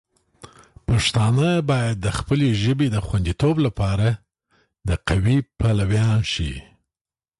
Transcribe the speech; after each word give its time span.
پښتانه 0.87 1.47
باید 1.71 1.97
د 2.05 2.07
خپلې 2.17 2.49
ژبې 2.63 2.87
د 2.91 2.97
خوندیتوب 3.05 3.55
لپاره 3.65 4.07
د 4.87 4.89
قوی 5.07 5.37
پلویان 5.59 6.19
شي. 6.33 6.53